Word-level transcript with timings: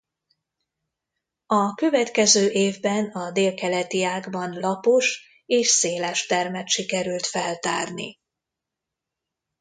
A 1.45 1.73
következő 1.73 2.49
évben 2.49 3.05
a 3.09 3.31
Délkeleti-ágban 3.31 4.59
lapos 4.59 5.21
és 5.45 5.67
széles 5.69 6.25
termet 6.25 6.67
sikerült 6.67 7.25
feltárni. 7.25 8.19